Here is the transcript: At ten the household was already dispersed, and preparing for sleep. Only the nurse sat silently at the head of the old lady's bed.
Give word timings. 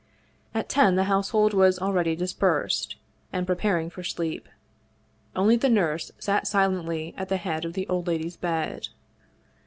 At 0.55 0.67
ten 0.67 0.95
the 0.95 1.03
household 1.03 1.53
was 1.53 1.77
already 1.77 2.15
dispersed, 2.15 2.95
and 3.31 3.45
preparing 3.45 3.91
for 3.91 4.01
sleep. 4.03 4.49
Only 5.35 5.57
the 5.57 5.69
nurse 5.69 6.11
sat 6.17 6.47
silently 6.47 7.13
at 7.17 7.29
the 7.29 7.37
head 7.37 7.65
of 7.65 7.73
the 7.73 7.87
old 7.87 8.07
lady's 8.07 8.35
bed. 8.35 8.87